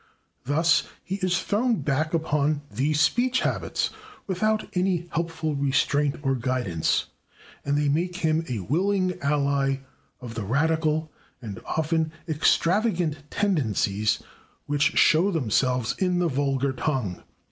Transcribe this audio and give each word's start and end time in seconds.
Thus 0.45 0.87
he 1.03 1.17
is 1.17 1.43
thrown 1.43 1.81
back 1.81 2.11
upon 2.15 2.63
these 2.71 2.99
speech 2.99 3.41
habits 3.41 3.91
without 4.25 4.67
any 4.73 5.07
helpful 5.11 5.53
restraint 5.55 6.15
or 6.23 6.33
guidance, 6.33 7.05
and 7.63 7.77
they 7.77 7.87
make 7.87 8.15
him 8.15 8.43
a 8.49 8.61
willing 8.61 9.15
ally 9.21 9.75
of 10.19 10.33
the 10.33 10.43
radical 10.43 11.11
and 11.39 11.61
often 11.67 12.11
extravagant 12.27 13.29
tendencies 13.29 14.23
which 14.65 14.97
show 14.97 15.29
themselves 15.29 15.93
in 15.99 16.17
the 16.17 16.27
vulgar 16.29 16.73
tongue. 16.73 17.21